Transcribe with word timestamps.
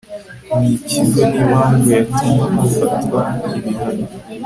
n 0.59 0.59
ikigo 0.75 1.21
ni 1.29 1.35
impamvu 1.43 1.85
yatuma 1.95 2.45
hafatwa 2.57 3.21
ibihano 3.57 4.05